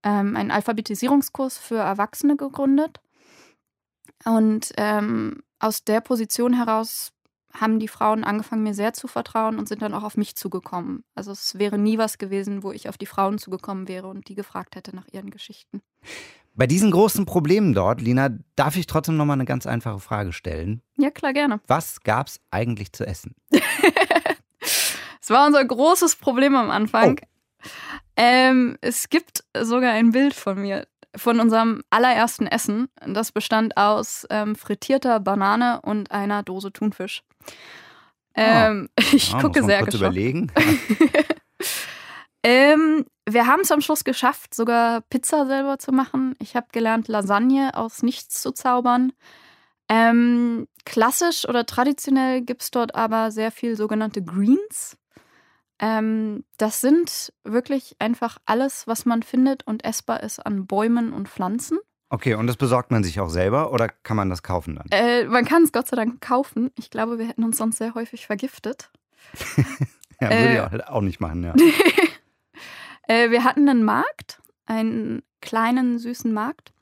ähm, 0.02 0.36
einen 0.36 0.50
Alphabetisierungskurs 0.50 1.58
für 1.58 1.78
Erwachsene 1.78 2.36
gegründet. 2.36 3.00
Und 4.24 4.72
ähm, 4.76 5.42
aus 5.58 5.84
der 5.84 6.00
Position 6.00 6.54
heraus 6.54 7.12
haben 7.60 7.78
die 7.78 7.88
Frauen 7.88 8.24
angefangen, 8.24 8.62
mir 8.62 8.74
sehr 8.74 8.92
zu 8.92 9.08
vertrauen 9.08 9.58
und 9.58 9.68
sind 9.68 9.82
dann 9.82 9.94
auch 9.94 10.02
auf 10.02 10.16
mich 10.16 10.36
zugekommen. 10.36 11.04
Also 11.14 11.32
es 11.32 11.58
wäre 11.58 11.78
nie 11.78 11.98
was 11.98 12.18
gewesen, 12.18 12.62
wo 12.62 12.72
ich 12.72 12.88
auf 12.88 12.98
die 12.98 13.06
Frauen 13.06 13.38
zugekommen 13.38 13.88
wäre 13.88 14.08
und 14.08 14.28
die 14.28 14.34
gefragt 14.34 14.76
hätte 14.76 14.94
nach 14.94 15.06
ihren 15.12 15.30
Geschichten. 15.30 15.82
Bei 16.54 16.66
diesen 16.66 16.90
großen 16.90 17.26
Problemen 17.26 17.74
dort, 17.74 18.00
Lina, 18.00 18.30
darf 18.56 18.76
ich 18.76 18.86
trotzdem 18.86 19.16
noch 19.16 19.26
mal 19.26 19.34
eine 19.34 19.44
ganz 19.44 19.66
einfache 19.66 20.00
Frage 20.00 20.32
stellen. 20.32 20.82
Ja, 20.96 21.10
klar, 21.10 21.32
gerne. 21.32 21.60
Was 21.66 22.00
gab's 22.00 22.40
eigentlich 22.50 22.92
zu 22.92 23.06
essen? 23.06 23.34
Es 25.26 25.30
war 25.30 25.44
unser 25.44 25.64
großes 25.64 26.14
Problem 26.14 26.54
am 26.54 26.70
Anfang. 26.70 27.18
Ähm, 28.14 28.78
es 28.80 29.08
gibt 29.08 29.42
sogar 29.60 29.90
ein 29.90 30.12
Bild 30.12 30.34
von 30.34 30.60
mir, 30.60 30.86
von 31.16 31.40
unserem 31.40 31.82
allerersten 31.90 32.46
Essen. 32.46 32.88
Das 33.06 33.32
bestand 33.32 33.76
aus 33.76 34.26
ähm, 34.30 34.54
frittierter 34.56 35.20
Banane 35.20 35.80
und 35.82 36.10
einer 36.10 36.42
Dose 36.42 36.72
Thunfisch. 36.72 37.22
Ähm, 38.34 38.88
ich 39.12 39.32
Ah, 39.34 39.40
gucke 39.40 39.60
muss 39.60 39.60
man 39.62 39.66
sehr 39.68 39.78
kurz 39.80 39.92
geschockt. 39.92 40.00
überlegen. 40.16 40.52
Ähm, 42.42 43.04
wir 43.28 43.46
haben 43.48 43.62
es 43.62 43.72
am 43.72 43.80
Schluss 43.80 44.04
geschafft, 44.04 44.54
sogar 44.54 45.00
Pizza 45.10 45.46
selber 45.46 45.78
zu 45.80 45.90
machen. 45.90 46.36
Ich 46.38 46.54
habe 46.54 46.68
gelernt, 46.70 47.08
Lasagne 47.08 47.72
aus 47.74 48.04
nichts 48.04 48.40
zu 48.40 48.52
zaubern. 48.52 49.12
Ähm, 49.88 50.68
klassisch 50.84 51.48
oder 51.48 51.66
traditionell 51.66 52.42
gibt 52.42 52.62
es 52.62 52.70
dort 52.70 52.94
aber 52.94 53.32
sehr 53.32 53.50
viel 53.50 53.76
sogenannte 53.76 54.22
Greens. 54.22 54.96
Ähm, 55.78 56.44
das 56.56 56.80
sind 56.80 57.32
wirklich 57.44 57.96
einfach 57.98 58.38
alles, 58.46 58.86
was 58.86 59.04
man 59.04 59.22
findet 59.22 59.66
und 59.66 59.84
essbar 59.84 60.22
ist 60.22 60.38
an 60.44 60.66
Bäumen 60.66 61.12
und 61.12 61.28
Pflanzen. 61.28 61.78
Okay, 62.08 62.34
und 62.34 62.46
das 62.46 62.56
besorgt 62.56 62.90
man 62.90 63.02
sich 63.02 63.20
auch 63.20 63.28
selber 63.28 63.72
oder 63.72 63.88
kann 63.88 64.16
man 64.16 64.30
das 64.30 64.42
kaufen 64.42 64.76
dann? 64.76 64.86
Äh, 64.90 65.24
man 65.24 65.44
kann 65.44 65.64
es 65.64 65.72
Gott 65.72 65.88
sei 65.88 65.96
Dank 65.96 66.20
kaufen. 66.20 66.70
Ich 66.78 66.90
glaube, 66.90 67.18
wir 67.18 67.26
hätten 67.26 67.44
uns 67.44 67.58
sonst 67.58 67.78
sehr 67.78 67.94
häufig 67.94 68.26
vergiftet. 68.26 68.90
Ja, 70.18 70.30
würde 70.30 70.48
äh, 70.48 70.54
ich 70.54 70.84
auch, 70.84 70.94
auch 70.94 71.00
nicht 71.02 71.20
machen, 71.20 71.44
ja. 71.44 71.54
Äh, 73.08 73.30
wir 73.30 73.44
hatten 73.44 73.68
einen 73.68 73.84
Markt, 73.84 74.42
einen 74.64 75.22
kleinen, 75.40 75.98
süßen 76.00 76.32
Markt, 76.32 76.72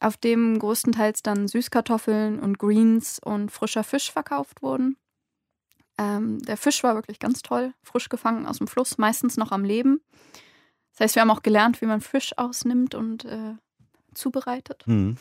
auf 0.00 0.16
dem 0.16 0.58
größtenteils 0.58 1.22
dann 1.22 1.46
Süßkartoffeln 1.46 2.40
und 2.40 2.58
Greens 2.58 3.20
und 3.24 3.52
frischer 3.52 3.84
Fisch 3.84 4.10
verkauft 4.10 4.62
wurden. 4.62 4.96
Ähm, 6.00 6.38
der 6.40 6.56
Fisch 6.56 6.82
war 6.82 6.94
wirklich 6.94 7.18
ganz 7.18 7.42
toll, 7.42 7.74
frisch 7.82 8.08
gefangen 8.08 8.46
aus 8.46 8.56
dem 8.56 8.66
Fluss, 8.66 8.96
meistens 8.96 9.36
noch 9.36 9.52
am 9.52 9.64
Leben. 9.64 10.00
Das 10.92 11.00
heißt, 11.00 11.14
wir 11.14 11.20
haben 11.20 11.30
auch 11.30 11.42
gelernt, 11.42 11.82
wie 11.82 11.86
man 11.86 12.00
Fisch 12.00 12.32
ausnimmt 12.38 12.94
und 12.94 13.26
äh, 13.26 13.54
zubereitet. 14.14 14.84
Hm. 14.86 15.18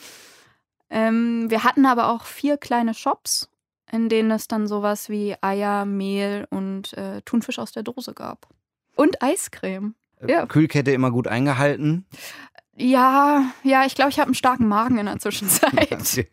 Ähm, 0.89 1.50
wir 1.50 1.65
hatten 1.65 1.86
aber 1.86 2.09
auch 2.09 2.24
vier 2.25 2.57
kleine 2.57 2.93
Shops, 2.93 3.50
in 3.91 4.07
denen 4.07 4.31
es 4.31 4.48
dann 4.48 4.67
sowas 4.67 5.09
wie 5.09 5.36
Eier, 5.41 5.83
Mehl 5.83 6.48
und 6.50 6.93
äh, 6.93 7.21
Thunfisch 7.24 7.59
aus 7.59 7.74
der 7.74 7.83
Dose 7.83 8.13
gab. 8.13 8.48
Und 8.95 9.21
Eiscreme. 9.21 9.95
Ja. 10.25 10.45
Kühlkette 10.45 10.91
immer 10.91 11.12
gut 11.12 11.27
eingehalten. 11.27 12.05
Ja, 12.75 13.51
ja, 13.63 13.86
ich 13.86 13.95
glaube, 13.95 14.12
ich 14.12 14.19
habe 14.19 14.27
einen 14.27 14.36
starken 14.36 14.67
Magen 14.67 14.98
in 14.98 15.07
der 15.07 15.19
Zwischenzeit. 15.19 15.91
Okay. 15.91 16.29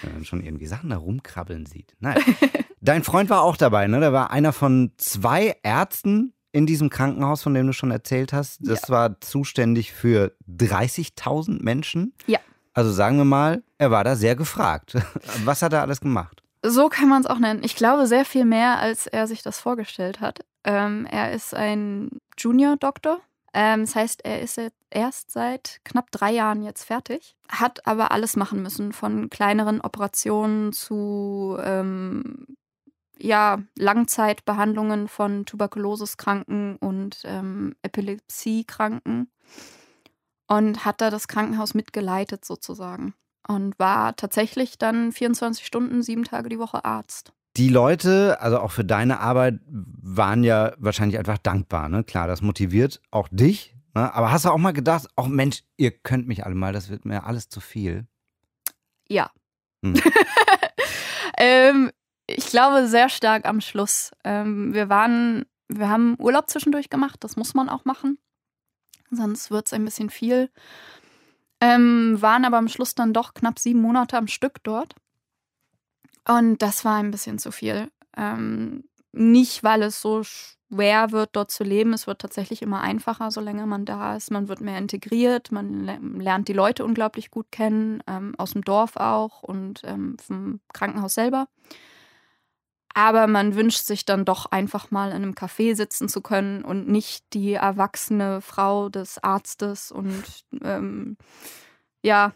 Wenn 0.00 0.12
man 0.14 0.24
schon 0.24 0.42
irgendwie 0.42 0.66
Sachen 0.66 0.88
da 0.88 0.96
rumkrabbeln 0.96 1.66
sieht. 1.66 1.94
Nein. 1.98 2.22
Dein 2.80 3.04
Freund 3.04 3.28
war 3.28 3.42
auch 3.42 3.56
dabei, 3.56 3.86
ne? 3.86 4.00
Der 4.00 4.12
war 4.12 4.30
einer 4.30 4.52
von 4.52 4.92
zwei 4.96 5.56
Ärzten 5.62 6.32
in 6.52 6.66
diesem 6.66 6.90
Krankenhaus, 6.90 7.42
von 7.42 7.54
dem 7.54 7.66
du 7.66 7.72
schon 7.72 7.90
erzählt 7.90 8.32
hast. 8.32 8.58
Das 8.62 8.88
war 8.90 9.20
zuständig 9.20 9.92
für 9.92 10.34
30.000 10.48 11.62
Menschen. 11.62 12.14
Ja. 12.26 12.38
Also 12.72 12.90
sagen 12.90 13.18
wir 13.18 13.24
mal, 13.24 13.62
er 13.78 13.90
war 13.90 14.04
da 14.04 14.16
sehr 14.16 14.34
gefragt. 14.36 14.94
Was 15.44 15.62
hat 15.62 15.72
er 15.72 15.82
alles 15.82 16.00
gemacht? 16.00 16.42
So 16.62 16.88
kann 16.88 17.08
man 17.08 17.22
es 17.22 17.26
auch 17.26 17.38
nennen. 17.38 17.62
Ich 17.64 17.76
glaube 17.76 18.06
sehr 18.06 18.24
viel 18.24 18.44
mehr, 18.44 18.78
als 18.78 19.06
er 19.06 19.26
sich 19.26 19.42
das 19.42 19.60
vorgestellt 19.60 20.20
hat. 20.20 20.40
Ähm, 20.64 21.06
er 21.10 21.32
ist 21.32 21.54
ein 21.54 22.10
Junior-Doktor. 22.38 23.20
Ähm, 23.52 23.80
das 23.82 23.94
heißt, 23.96 24.24
er 24.24 24.40
ist 24.40 24.56
jetzt 24.56 24.76
erst 24.90 25.30
seit 25.30 25.80
knapp 25.84 26.10
drei 26.10 26.32
Jahren 26.32 26.62
jetzt 26.62 26.84
fertig, 26.84 27.34
hat 27.48 27.86
aber 27.86 28.12
alles 28.12 28.36
machen 28.36 28.62
müssen, 28.62 28.92
von 28.92 29.30
kleineren 29.30 29.80
Operationen 29.80 30.72
zu 30.72 31.56
ähm, 31.62 32.46
ja, 33.20 33.58
Langzeitbehandlungen 33.78 35.08
von 35.08 35.46
Tuberkuloseskranken 35.46 36.76
und 36.76 37.20
ähm, 37.24 37.74
Epilepsiekranken 37.82 39.30
und 40.46 40.84
hat 40.84 41.00
da 41.00 41.10
das 41.10 41.28
Krankenhaus 41.28 41.74
mitgeleitet 41.74 42.44
sozusagen 42.44 43.14
und 43.46 43.78
war 43.78 44.16
tatsächlich 44.16 44.78
dann 44.78 45.12
24 45.12 45.64
Stunden, 45.64 46.02
sieben 46.02 46.24
Tage 46.24 46.48
die 46.48 46.58
Woche 46.58 46.84
Arzt. 46.84 47.32
Die 47.56 47.68
Leute, 47.68 48.40
also 48.40 48.60
auch 48.60 48.70
für 48.70 48.84
deine 48.84 49.20
Arbeit, 49.20 49.60
waren 49.66 50.44
ja 50.44 50.72
wahrscheinlich 50.78 51.18
einfach 51.18 51.38
dankbar. 51.38 51.88
Ne? 51.88 52.04
Klar, 52.04 52.26
das 52.26 52.42
motiviert 52.42 53.00
auch 53.10 53.28
dich. 53.30 53.74
Ne? 53.94 54.14
Aber 54.14 54.30
hast 54.30 54.44
du 54.44 54.50
auch 54.50 54.58
mal 54.58 54.72
gedacht, 54.72 55.08
ach 55.16 55.26
Mensch, 55.26 55.64
ihr 55.76 55.90
könnt 55.90 56.28
mich 56.28 56.46
alle 56.46 56.54
mal, 56.54 56.72
das 56.72 56.90
wird 56.90 57.04
mir 57.04 57.24
alles 57.24 57.48
zu 57.48 57.60
viel. 57.60 58.06
Ja. 59.08 59.30
Hm. 59.84 59.94
ähm, 61.38 61.90
ich 62.36 62.46
glaube 62.46 62.86
sehr 62.86 63.08
stark 63.08 63.46
am 63.46 63.60
Schluss. 63.60 64.10
Ähm, 64.24 64.74
wir 64.74 64.88
waren, 64.88 65.46
wir 65.68 65.88
haben 65.88 66.16
Urlaub 66.18 66.48
zwischendurch 66.50 66.90
gemacht, 66.90 67.18
das 67.20 67.36
muss 67.36 67.54
man 67.54 67.68
auch 67.68 67.84
machen. 67.84 68.18
Sonst 69.10 69.50
wird 69.50 69.66
es 69.66 69.72
ein 69.72 69.84
bisschen 69.84 70.10
viel. 70.10 70.50
Ähm, 71.60 72.16
waren 72.20 72.44
aber 72.44 72.58
am 72.58 72.68
Schluss 72.68 72.94
dann 72.94 73.12
doch 73.12 73.34
knapp 73.34 73.58
sieben 73.58 73.82
Monate 73.82 74.16
am 74.16 74.28
Stück 74.28 74.62
dort. 74.62 74.94
Und 76.26 76.62
das 76.62 76.84
war 76.84 76.96
ein 76.96 77.10
bisschen 77.10 77.38
zu 77.38 77.50
viel. 77.50 77.90
Ähm, 78.16 78.84
nicht, 79.12 79.64
weil 79.64 79.82
es 79.82 80.00
so 80.00 80.22
schwer 80.22 81.10
wird, 81.10 81.30
dort 81.32 81.50
zu 81.50 81.64
leben. 81.64 81.92
Es 81.92 82.06
wird 82.06 82.20
tatsächlich 82.20 82.62
immer 82.62 82.80
einfacher, 82.80 83.30
solange 83.30 83.66
man 83.66 83.84
da 83.84 84.16
ist. 84.16 84.30
Man 84.30 84.48
wird 84.48 84.60
mehr 84.60 84.78
integriert, 84.78 85.50
man 85.50 86.18
lernt 86.20 86.48
die 86.48 86.52
Leute 86.52 86.84
unglaublich 86.84 87.30
gut 87.30 87.50
kennen, 87.50 88.02
ähm, 88.06 88.34
aus 88.38 88.52
dem 88.52 88.62
Dorf 88.62 88.96
auch 88.96 89.42
und 89.42 89.82
ähm, 89.84 90.16
vom 90.18 90.60
Krankenhaus 90.72 91.14
selber. 91.14 91.48
Aber 92.94 93.26
man 93.26 93.54
wünscht 93.54 93.84
sich 93.84 94.04
dann 94.04 94.24
doch 94.24 94.46
einfach 94.46 94.90
mal 94.90 95.10
in 95.10 95.16
einem 95.16 95.34
Café 95.34 95.74
sitzen 95.74 96.08
zu 96.08 96.20
können 96.20 96.64
und 96.64 96.88
nicht 96.88 97.24
die 97.34 97.54
erwachsene 97.54 98.40
Frau 98.40 98.88
des 98.88 99.22
Arztes 99.22 99.92
und 99.92 100.24
ähm, 100.62 101.16
ja, 102.02 102.32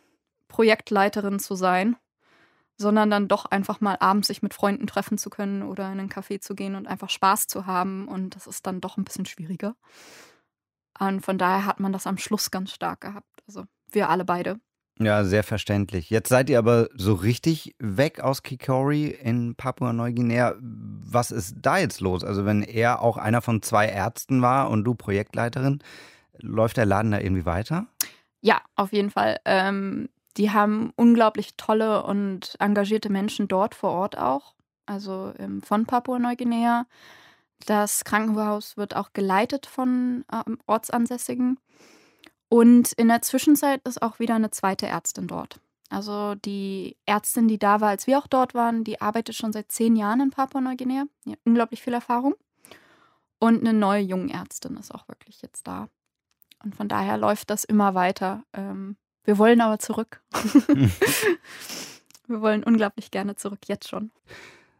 Projektleiterin 0.48 1.40
zu 1.40 1.56
sein, 1.56 1.96
sondern 2.76 3.10
dann 3.10 3.28
doch 3.28 3.46
einfach 3.46 3.80
mal 3.80 3.96
abends 3.98 4.28
sich 4.28 4.42
mit 4.42 4.54
Freunden 4.54 4.86
treffen 4.86 5.18
zu 5.18 5.30
können 5.30 5.62
oder 5.62 5.90
in 5.90 5.98
einen 5.98 6.10
Café 6.10 6.40
zu 6.40 6.54
gehen 6.54 6.76
und 6.76 6.86
einfach 6.86 7.10
Spaß 7.10 7.46
zu 7.48 7.66
haben. 7.66 8.06
Und 8.06 8.36
das 8.36 8.46
ist 8.46 8.66
dann 8.66 8.80
doch 8.80 8.96
ein 8.96 9.04
bisschen 9.04 9.26
schwieriger. 9.26 9.74
Und 10.98 11.22
von 11.22 11.38
daher 11.38 11.66
hat 11.66 11.80
man 11.80 11.92
das 11.92 12.06
am 12.06 12.18
Schluss 12.18 12.50
ganz 12.50 12.72
stark 12.72 13.00
gehabt. 13.00 13.42
Also 13.46 13.64
wir 13.90 14.08
alle 14.08 14.24
beide. 14.24 14.60
Ja, 14.98 15.24
sehr 15.24 15.42
verständlich. 15.42 16.08
Jetzt 16.10 16.28
seid 16.28 16.48
ihr 16.48 16.58
aber 16.58 16.88
so 16.94 17.14
richtig 17.14 17.74
weg 17.80 18.20
aus 18.20 18.42
Kikori 18.44 19.08
in 19.08 19.56
Papua-Neuguinea. 19.56 20.54
Was 20.60 21.32
ist 21.32 21.56
da 21.60 21.78
jetzt 21.78 22.00
los? 22.00 22.22
Also 22.22 22.44
wenn 22.44 22.62
er 22.62 23.02
auch 23.02 23.16
einer 23.16 23.42
von 23.42 23.60
zwei 23.60 23.88
Ärzten 23.88 24.40
war 24.40 24.70
und 24.70 24.84
du 24.84 24.94
Projektleiterin, 24.94 25.82
läuft 26.38 26.76
der 26.76 26.86
Laden 26.86 27.10
da 27.10 27.18
irgendwie 27.18 27.44
weiter? 27.44 27.86
Ja, 28.40 28.60
auf 28.76 28.92
jeden 28.92 29.10
Fall. 29.10 29.40
Ähm, 29.44 30.08
die 30.36 30.50
haben 30.50 30.92
unglaublich 30.96 31.56
tolle 31.56 32.04
und 32.04 32.54
engagierte 32.60 33.10
Menschen 33.10 33.48
dort 33.48 33.74
vor 33.74 33.90
Ort 33.90 34.18
auch, 34.18 34.54
also 34.86 35.32
ähm, 35.38 35.62
von 35.62 35.86
Papua-Neuguinea. 35.86 36.86
Das 37.66 38.04
Krankenhaus 38.04 38.76
wird 38.76 38.94
auch 38.94 39.12
geleitet 39.12 39.66
von 39.66 40.24
ähm, 40.32 40.58
Ortsansässigen. 40.66 41.58
Und 42.54 42.92
in 42.92 43.08
der 43.08 43.20
Zwischenzeit 43.20 43.80
ist 43.82 44.00
auch 44.00 44.20
wieder 44.20 44.36
eine 44.36 44.52
zweite 44.52 44.86
Ärztin 44.86 45.26
dort. 45.26 45.58
Also 45.90 46.36
die 46.36 46.96
Ärztin, 47.04 47.48
die 47.48 47.58
da 47.58 47.80
war, 47.80 47.88
als 47.88 48.06
wir 48.06 48.16
auch 48.16 48.28
dort 48.28 48.54
waren, 48.54 48.84
die 48.84 49.00
arbeitet 49.00 49.34
schon 49.34 49.52
seit 49.52 49.72
zehn 49.72 49.96
Jahren 49.96 50.20
in 50.20 50.30
Papua-Neuguinea. 50.30 51.06
Die 51.24 51.32
hat 51.32 51.40
unglaublich 51.42 51.82
viel 51.82 51.94
Erfahrung. 51.94 52.36
Und 53.40 53.58
eine 53.58 53.76
neue 53.76 54.02
Jungärztin 54.02 54.76
ist 54.76 54.94
auch 54.94 55.08
wirklich 55.08 55.42
jetzt 55.42 55.66
da. 55.66 55.88
Und 56.62 56.76
von 56.76 56.86
daher 56.86 57.18
läuft 57.18 57.50
das 57.50 57.64
immer 57.64 57.96
weiter. 57.96 58.44
Ähm, 58.52 58.98
wir 59.24 59.36
wollen 59.38 59.60
aber 59.60 59.80
zurück. 59.80 60.22
wir 62.28 62.40
wollen 62.40 62.62
unglaublich 62.62 63.10
gerne 63.10 63.34
zurück, 63.34 63.66
jetzt 63.66 63.88
schon. 63.88 64.12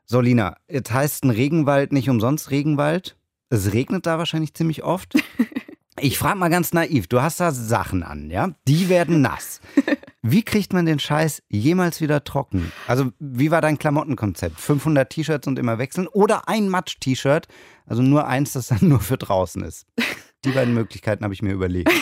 So, 0.04 0.20
Lina, 0.20 0.58
jetzt 0.68 0.92
heißt 0.92 1.24
ein 1.24 1.30
Regenwald 1.30 1.92
nicht 1.92 2.08
umsonst 2.08 2.52
Regenwald. 2.52 3.16
Es 3.50 3.72
regnet 3.72 4.06
da 4.06 4.18
wahrscheinlich 4.18 4.54
ziemlich 4.54 4.84
oft. 4.84 5.14
Ich 6.00 6.18
frage 6.18 6.38
mal 6.38 6.50
ganz 6.50 6.72
naiv, 6.72 7.06
du 7.06 7.22
hast 7.22 7.38
da 7.38 7.52
Sachen 7.52 8.02
an, 8.02 8.30
ja? 8.30 8.50
Die 8.66 8.88
werden 8.88 9.20
nass. 9.20 9.60
Wie 10.22 10.42
kriegt 10.42 10.72
man 10.72 10.86
den 10.86 10.98
Scheiß 10.98 11.42
jemals 11.48 12.00
wieder 12.00 12.24
trocken? 12.24 12.72
Also, 12.88 13.12
wie 13.18 13.50
war 13.50 13.60
dein 13.60 13.78
Klamottenkonzept? 13.78 14.58
500 14.58 15.10
T-Shirts 15.10 15.46
und 15.46 15.58
immer 15.58 15.76
wechseln 15.76 16.06
oder 16.06 16.48
ein 16.48 16.70
Matsch-T-Shirt, 16.70 17.46
also 17.84 18.00
nur 18.00 18.26
eins, 18.26 18.54
das 18.54 18.68
dann 18.68 18.78
nur 18.88 19.00
für 19.00 19.18
draußen 19.18 19.62
ist? 19.62 19.86
Die 20.46 20.52
beiden 20.52 20.72
Möglichkeiten 20.72 21.24
habe 21.24 21.34
ich 21.34 21.42
mir 21.42 21.52
überlegt. 21.52 21.92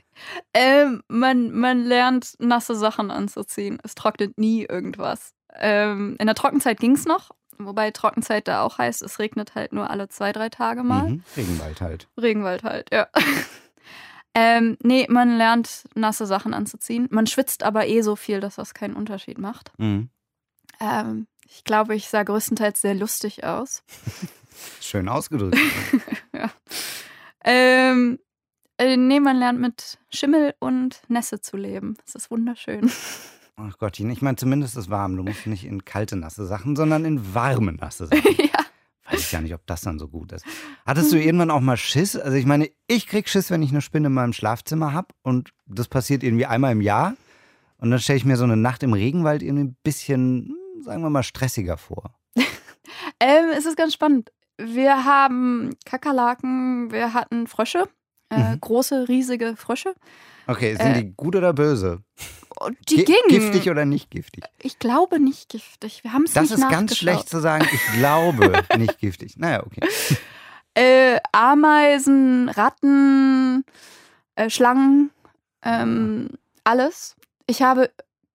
ähm, 0.54 1.02
man, 1.08 1.50
man 1.50 1.84
lernt, 1.84 2.36
nasse 2.38 2.76
Sachen 2.76 3.10
anzuziehen. 3.10 3.78
Es 3.82 3.96
trocknet 3.96 4.38
nie 4.38 4.64
irgendwas. 4.64 5.34
Ähm, 5.54 6.16
in 6.20 6.26
der 6.26 6.36
Trockenzeit 6.36 6.78
ging 6.78 6.92
es 6.92 7.04
noch, 7.04 7.32
wobei 7.58 7.90
Trockenzeit 7.90 8.48
da 8.48 8.62
auch 8.62 8.78
heißt, 8.78 9.02
es 9.02 9.18
regnet 9.18 9.54
halt 9.54 9.72
nur 9.72 9.90
alle 9.90 10.08
zwei, 10.08 10.32
drei 10.32 10.48
Tage 10.48 10.82
mal. 10.82 11.10
Mhm. 11.10 11.24
Regenwald 11.36 11.80
halt. 11.80 12.08
Regenwald 12.20 12.62
halt, 12.62 12.90
ja. 12.92 13.08
ähm, 14.34 14.76
nee, 14.82 15.06
man 15.08 15.36
lernt, 15.36 15.84
nasse 15.94 16.26
Sachen 16.26 16.54
anzuziehen. 16.54 17.08
Man 17.10 17.26
schwitzt 17.26 17.62
aber 17.62 17.86
eh 17.86 18.02
so 18.02 18.16
viel, 18.16 18.40
dass 18.40 18.56
das 18.56 18.74
keinen 18.74 18.94
Unterschied 18.94 19.38
macht. 19.38 19.72
Mhm. 19.78 20.10
Ähm, 20.80 21.26
ich 21.46 21.64
glaube, 21.64 21.94
ich 21.94 22.08
sah 22.08 22.22
größtenteils 22.22 22.80
sehr 22.80 22.94
lustig 22.94 23.44
aus. 23.44 23.82
Schön 24.80 25.08
ausgedrückt. 25.08 25.58
ja. 26.32 26.50
Ähm, 27.44 28.18
äh, 28.78 28.96
nee, 28.96 29.20
man 29.20 29.36
lernt 29.36 29.60
mit 29.60 29.98
Schimmel 30.10 30.54
und 30.58 31.02
Nässe 31.08 31.40
zu 31.40 31.56
leben. 31.56 31.96
Das 32.04 32.14
ist 32.14 32.30
wunderschön. 32.30 32.90
Ach 33.56 33.78
Gottchen, 33.78 34.10
ich 34.10 34.22
meine, 34.22 34.36
zumindest 34.36 34.76
ist 34.76 34.84
es 34.84 34.90
warm. 34.90 35.16
Du 35.16 35.22
musst 35.22 35.46
nicht 35.46 35.64
in 35.64 35.84
kalte, 35.84 36.16
nasse 36.16 36.46
Sachen, 36.46 36.74
sondern 36.74 37.04
in 37.04 37.34
warme, 37.34 37.72
nasse 37.74 38.06
Sachen. 38.06 38.22
ja. 38.38 38.58
Weiß 39.10 39.20
ich 39.20 39.30
gar 39.30 39.40
nicht, 39.42 39.52
ob 39.54 39.66
das 39.66 39.82
dann 39.82 39.98
so 39.98 40.08
gut 40.08 40.32
ist. 40.32 40.44
Hattest 40.86 41.12
du 41.12 41.16
irgendwann 41.20 41.50
auch 41.50 41.60
mal 41.60 41.76
Schiss? 41.76 42.16
Also 42.16 42.36
ich 42.36 42.46
meine, 42.46 42.70
ich 42.86 43.06
krieg 43.06 43.28
Schiss, 43.28 43.50
wenn 43.50 43.62
ich 43.62 43.70
eine 43.70 43.82
Spinne 43.82 44.06
in 44.06 44.14
meinem 44.14 44.32
Schlafzimmer 44.32 44.92
habe 44.92 45.08
und 45.22 45.52
das 45.66 45.88
passiert 45.88 46.22
irgendwie 46.22 46.46
einmal 46.46 46.72
im 46.72 46.80
Jahr. 46.80 47.14
Und 47.78 47.90
dann 47.90 47.98
stelle 48.00 48.16
ich 48.16 48.24
mir 48.24 48.36
so 48.36 48.44
eine 48.44 48.56
Nacht 48.56 48.82
im 48.84 48.92
Regenwald 48.92 49.42
irgendwie 49.42 49.64
ein 49.64 49.76
bisschen, 49.82 50.54
sagen 50.82 51.02
wir 51.02 51.10
mal, 51.10 51.24
stressiger 51.24 51.76
vor. 51.76 52.14
ähm, 53.20 53.46
es 53.56 53.66
ist 53.66 53.76
ganz 53.76 53.92
spannend. 53.92 54.30
Wir 54.56 55.04
haben 55.04 55.70
Kakerlaken, 55.84 56.92
wir 56.92 57.12
hatten 57.12 57.46
Frösche, 57.48 57.88
äh, 58.30 58.54
Mhm. 58.54 58.60
große, 58.60 59.08
riesige 59.08 59.56
Frösche. 59.56 59.94
Okay, 60.46 60.74
sind 60.76 60.86
Äh, 60.86 61.02
die 61.02 61.12
gut 61.16 61.34
oder 61.36 61.52
böse? 61.52 62.02
Die 62.88 62.96
Gi- 62.96 63.04
gingen. 63.04 63.28
Giftig 63.28 63.70
oder 63.70 63.84
nicht 63.84 64.10
giftig? 64.10 64.44
Ich 64.58 64.78
glaube 64.78 65.18
nicht 65.20 65.48
giftig. 65.48 66.02
Wir 66.04 66.12
haben 66.12 66.24
es 66.24 66.32
Das 66.32 66.50
nicht 66.50 66.58
ist 66.58 66.68
ganz 66.70 66.96
schlecht 66.96 67.28
zu 67.28 67.40
sagen, 67.40 67.66
ich 67.72 67.98
glaube 67.98 68.62
nicht 68.78 68.98
giftig. 68.98 69.36
Naja, 69.36 69.62
okay. 69.66 69.80
Äh, 70.74 71.20
Ameisen, 71.32 72.48
Ratten, 72.48 73.64
äh, 74.36 74.48
Schlangen, 74.48 75.10
ähm, 75.62 76.30
alles. 76.64 77.14
Ich 77.46 77.62
habe 77.62 77.90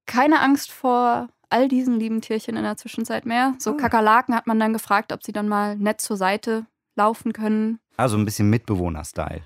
keine 0.06 0.40
Angst 0.42 0.72
vor 0.72 1.30
all 1.50 1.68
diesen 1.68 2.00
lieben 2.00 2.22
Tierchen 2.22 2.58
in 2.58 2.64
der 2.64 2.78
Zwischenzeit 2.78 3.26
mehr. 3.26 3.56
So 3.58 3.72
Ah. 3.72 3.78
Kakerlaken 3.78 4.36
hat 4.36 4.48
man 4.48 4.60
dann 4.60 4.74
gefragt, 4.74 5.12
ob 5.14 5.24
sie 5.24 5.32
dann 5.32 5.48
mal 5.48 5.76
nett 5.78 6.02
zur 6.02 6.18
Seite 6.18 6.66
laufen 6.96 7.32
können. 7.34 7.80
Also 7.96 8.18
ein 8.18 8.26
bisschen 8.26 8.50
Mitbewohner-Style. 8.50 9.42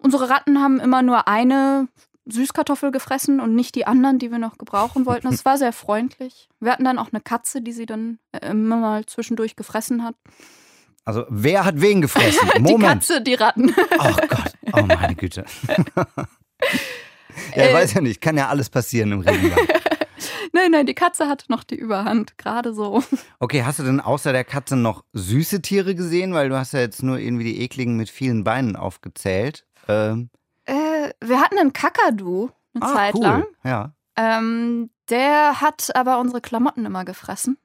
unsere 0.00 0.28
Ratten 0.30 0.60
haben 0.62 0.78
immer 0.78 1.02
nur 1.02 1.26
eine 1.26 1.88
Süßkartoffel 2.30 2.90
gefressen 2.92 3.40
und 3.40 3.54
nicht 3.54 3.74
die 3.74 3.86
anderen, 3.86 4.18
die 4.18 4.30
wir 4.30 4.38
noch 4.38 4.58
gebrauchen 4.58 5.06
wollten. 5.06 5.30
Das 5.30 5.44
war 5.44 5.56
sehr 5.58 5.72
freundlich. 5.72 6.48
Wir 6.60 6.72
hatten 6.72 6.84
dann 6.84 6.98
auch 6.98 7.12
eine 7.12 7.20
Katze, 7.20 7.62
die 7.62 7.72
sie 7.72 7.86
dann 7.86 8.18
äh, 8.32 8.50
immer 8.50 8.76
mal 8.76 9.06
zwischendurch 9.06 9.56
gefressen 9.56 10.04
hat. 10.04 10.14
Also, 11.04 11.24
wer 11.30 11.64
hat 11.64 11.80
wen 11.80 12.02
gefressen? 12.02 12.48
Die 12.56 12.60
Moment. 12.62 12.82
Katze, 12.82 13.22
die 13.22 13.34
Ratten. 13.34 13.74
Oh 13.98 14.12
Gott, 14.28 14.52
oh 14.74 14.82
meine 14.82 15.14
Güte. 15.14 15.44
ja, 15.66 16.26
ich 17.54 17.56
Äh. 17.56 17.74
weiß 17.74 17.94
ja 17.94 18.00
nicht, 18.02 18.20
kann 18.20 18.36
ja 18.36 18.48
alles 18.48 18.68
passieren 18.68 19.12
im 19.12 19.20
Regenwald. 19.20 19.68
nein, 20.52 20.70
nein, 20.70 20.84
die 20.86 20.94
Katze 20.94 21.26
hatte 21.28 21.46
noch 21.48 21.64
die 21.64 21.76
Überhand, 21.76 22.36
gerade 22.36 22.74
so. 22.74 23.02
Okay, 23.38 23.62
hast 23.64 23.78
du 23.78 23.84
denn 23.84 24.00
außer 24.00 24.32
der 24.32 24.44
Katze 24.44 24.76
noch 24.76 25.04
süße 25.14 25.62
Tiere 25.62 25.94
gesehen? 25.94 26.34
Weil 26.34 26.50
du 26.50 26.58
hast 26.58 26.72
ja 26.74 26.80
jetzt 26.80 27.02
nur 27.02 27.18
irgendwie 27.18 27.44
die 27.44 27.62
ekligen 27.62 27.96
mit 27.96 28.10
vielen 28.10 28.44
Beinen 28.44 28.76
aufgezählt. 28.76 29.64
Ähm, 29.88 30.28
Äh, 31.08 31.14
wir 31.20 31.40
hatten 31.40 31.58
einen 31.58 31.72
Kakadu 31.72 32.50
eine 32.74 32.84
ah, 32.84 32.94
Zeit 32.94 33.14
cool. 33.14 33.22
lang. 33.22 33.44
Ja. 33.64 33.92
Ähm, 34.16 34.90
der 35.08 35.60
hat 35.60 35.94
aber 35.94 36.18
unsere 36.18 36.40
Klamotten 36.40 36.84
immer 36.84 37.04
gefressen. 37.04 37.56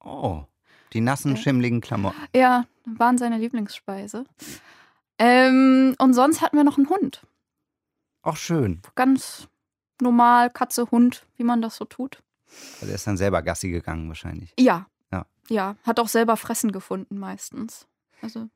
Oh, 0.00 0.44
die 0.92 1.00
nassen, 1.00 1.36
Ja. 1.36 1.42
schimmligen 1.42 1.80
Klamotten. 1.80 2.20
Ja, 2.34 2.66
waren 2.84 3.18
seine 3.18 3.38
Lieblingsspeise. 3.38 4.24
Ähm, 5.18 5.94
und 5.98 6.14
sonst 6.14 6.40
hatten 6.40 6.56
wir 6.56 6.64
noch 6.64 6.78
einen 6.78 6.88
Hund. 6.88 7.22
Auch 8.22 8.36
schön. 8.36 8.82
Ganz 8.94 9.48
normal, 10.00 10.50
Katze, 10.50 10.90
Hund, 10.90 11.26
wie 11.36 11.44
man 11.44 11.62
das 11.62 11.76
so 11.76 11.84
tut. 11.84 12.22
Also 12.80 12.86
er 12.92 12.94
ist 12.96 13.06
dann 13.06 13.16
selber 13.16 13.42
Gassi 13.42 13.70
gegangen 13.70 14.08
wahrscheinlich. 14.08 14.52
Ja. 14.58 14.86
Ja. 15.12 15.26
Ja, 15.48 15.76
hat 15.84 16.00
auch 16.00 16.08
selber 16.08 16.36
Fressen 16.36 16.72
gefunden 16.72 17.18
meistens. 17.18 17.86
Also 18.20 18.48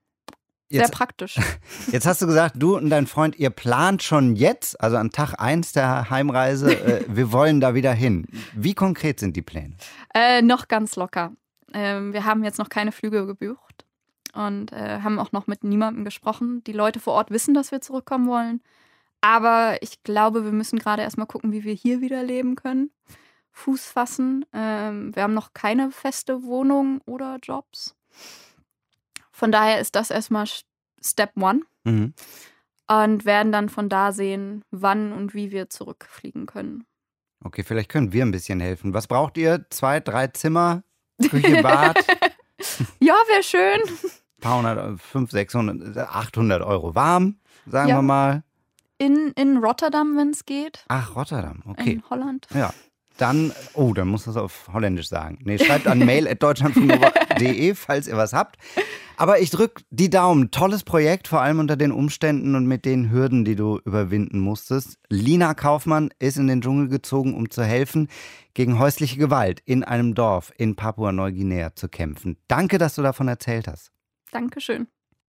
sehr 0.68 0.80
Jetzt, 0.80 0.92
praktisch. 0.92 1.36
jetzt 1.92 2.06
hast 2.06 2.22
du 2.22 2.26
gesagt, 2.26 2.56
du 2.58 2.76
und 2.76 2.90
dein 2.90 3.06
Freund, 3.06 3.38
ihr 3.38 3.50
plant 3.50 4.02
schon 4.02 4.34
jetzt, 4.34 4.80
also 4.80 4.96
an 4.96 5.10
Tag 5.10 5.34
1 5.38 5.72
der 5.72 6.10
Heimreise, 6.10 6.74
äh, 6.74 7.04
wir 7.08 7.30
wollen 7.30 7.60
da 7.60 7.74
wieder 7.74 7.92
hin. 7.92 8.26
Wie 8.52 8.74
konkret 8.74 9.20
sind 9.20 9.36
die 9.36 9.42
Pläne? 9.42 9.76
äh, 10.14 10.42
noch 10.42 10.68
ganz 10.68 10.96
locker. 10.96 11.32
Ähm, 11.72 12.12
wir 12.12 12.24
haben 12.24 12.42
jetzt 12.42 12.58
noch 12.58 12.68
keine 12.68 12.90
Flüge 12.90 13.26
gebucht 13.26 13.84
und 14.34 14.72
äh, 14.72 15.00
haben 15.02 15.18
auch 15.18 15.32
noch 15.32 15.46
mit 15.46 15.62
niemandem 15.62 16.04
gesprochen. 16.04 16.64
Die 16.64 16.72
Leute 16.72 17.00
vor 17.00 17.14
Ort 17.14 17.30
wissen, 17.30 17.54
dass 17.54 17.70
wir 17.70 17.80
zurückkommen 17.80 18.26
wollen. 18.26 18.60
Aber 19.20 19.76
ich 19.82 20.02
glaube, 20.02 20.44
wir 20.44 20.52
müssen 20.52 20.78
gerade 20.78 21.02
erstmal 21.02 21.26
gucken, 21.26 21.52
wie 21.52 21.64
wir 21.64 21.74
hier 21.74 22.00
wieder 22.00 22.22
leben 22.22 22.56
können. 22.56 22.90
Fuß 23.52 23.86
fassen. 23.86 24.44
Ähm, 24.52 25.14
wir 25.14 25.22
haben 25.22 25.34
noch 25.34 25.54
keine 25.54 25.90
feste 25.90 26.42
Wohnung 26.42 27.00
oder 27.06 27.38
Jobs. 27.42 27.96
Von 29.36 29.52
daher 29.52 29.80
ist 29.80 29.94
das 29.96 30.10
erstmal 30.10 30.46
Step 31.04 31.32
One 31.38 31.60
Mhm. 31.84 32.14
und 32.88 33.24
werden 33.26 33.52
dann 33.52 33.68
von 33.68 33.90
da 33.90 34.12
sehen, 34.12 34.62
wann 34.70 35.12
und 35.12 35.34
wie 35.34 35.50
wir 35.50 35.68
zurückfliegen 35.68 36.46
können. 36.46 36.86
Okay, 37.44 37.62
vielleicht 37.62 37.90
können 37.90 38.12
wir 38.14 38.24
ein 38.24 38.30
bisschen 38.32 38.60
helfen. 38.60 38.94
Was 38.94 39.06
braucht 39.06 39.36
ihr? 39.36 39.66
Zwei, 39.68 40.00
drei 40.00 40.28
Zimmer, 40.28 40.82
Küche, 41.30 41.62
Bad, 41.62 42.02
Ja, 42.98 43.14
wäre 43.28 43.42
schön. 43.42 43.80
paar 44.40 44.56
hundert, 44.58 45.00
fünf, 45.02 45.30
600, 45.30 45.98
800 45.98 46.62
Euro 46.62 46.94
warm, 46.94 47.38
sagen 47.66 47.90
Ja. 47.90 47.96
wir 47.98 48.02
mal. 48.02 48.42
In, 48.98 49.32
in 49.36 49.58
Rotterdam, 49.58 50.16
wenn 50.16 50.30
es 50.30 50.46
geht. 50.46 50.82
Ach, 50.88 51.14
Rotterdam, 51.14 51.62
okay. 51.66 51.92
In 51.92 52.02
Holland. 52.08 52.46
Ja. 52.54 52.72
Dann, 53.18 53.52
oh, 53.72 53.94
dann 53.94 54.08
muss 54.08 54.24
das 54.24 54.36
auf 54.36 54.68
Holländisch 54.72 55.08
sagen. 55.08 55.38
Nee, 55.42 55.58
schreibt 55.58 55.86
an 55.86 55.98
mail.deutschlandfunknova.de, 56.04 57.74
falls 57.74 58.08
ihr 58.08 58.16
was 58.16 58.32
habt. 58.32 58.56
Aber 59.16 59.40
ich 59.40 59.50
drück 59.50 59.80
die 59.90 60.10
Daumen. 60.10 60.50
Tolles 60.50 60.84
Projekt, 60.84 61.26
vor 61.26 61.40
allem 61.40 61.58
unter 61.58 61.76
den 61.76 61.92
Umständen 61.92 62.54
und 62.54 62.66
mit 62.66 62.84
den 62.84 63.10
Hürden, 63.10 63.46
die 63.46 63.56
du 63.56 63.80
überwinden 63.84 64.38
musstest. 64.40 64.98
Lina 65.08 65.54
Kaufmann 65.54 66.10
ist 66.18 66.36
in 66.36 66.48
den 66.48 66.60
Dschungel 66.60 66.88
gezogen, 66.88 67.34
um 67.34 67.48
zu 67.48 67.64
helfen, 67.64 68.08
gegen 68.52 68.78
häusliche 68.78 69.16
Gewalt 69.16 69.60
in 69.64 69.84
einem 69.84 70.14
Dorf 70.14 70.52
in 70.58 70.76
Papua-Neuguinea 70.76 71.74
zu 71.74 71.88
kämpfen. 71.88 72.36
Danke, 72.48 72.76
dass 72.76 72.94
du 72.94 73.02
davon 73.02 73.28
erzählt 73.28 73.68
hast. 73.68 73.90
Dankeschön. 74.32 74.88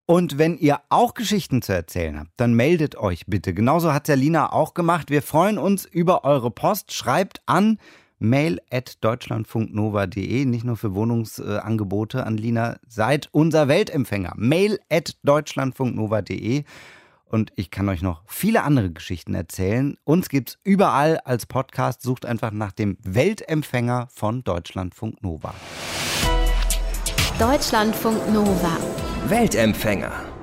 Und 0.09 0.37
wenn 0.37 0.57
ihr 0.57 0.79
auch 0.87 1.15
Geschichten 1.15 1.61
zu 1.61 1.73
erzählen 1.73 2.17
habt, 2.17 2.31
dann 2.37 2.53
meldet 2.53 2.95
euch 2.95 3.25
bitte. 3.27 3.53
Genauso 3.53 3.93
hat 3.93 4.07
Lina 4.07 4.53
auch 4.53 4.73
gemacht. 4.73 5.09
Wir 5.09 5.21
freuen 5.21 5.57
uns 5.57 5.83
über 5.83 6.23
eure 6.23 6.49
Post. 6.49 6.93
Schreibt 6.93 7.41
an 7.45 7.77
mail.deutschlandfunknova.de, 8.19 10.45
nicht 10.45 10.63
nur 10.63 10.77
für 10.77 10.95
Wohnungsangebote 10.95 12.25
an 12.25 12.37
Lina. 12.37 12.77
Seid 12.87 13.27
unser 13.33 13.67
Weltempfänger. 13.67 14.31
mail.deutschlandfunknova.de. 14.37 16.63
Und 17.25 17.51
ich 17.57 17.69
kann 17.69 17.89
euch 17.89 18.01
noch 18.01 18.23
viele 18.27 18.63
andere 18.63 18.89
Geschichten 18.89 19.33
erzählen. 19.33 19.97
Uns 20.05 20.29
gibt's 20.29 20.57
überall 20.63 21.17
als 21.25 21.45
Podcast. 21.45 22.01
Sucht 22.01 22.25
einfach 22.25 22.51
nach 22.51 22.71
dem 22.71 22.97
Weltempfänger 23.03 24.07
von 24.09 24.45
Deutschlandfunk 24.45 25.21
Nova. 25.21 25.53
Deutschlandfunk 27.37 28.31
Nova. 28.31 28.77
Weltempfänger. 29.29 30.36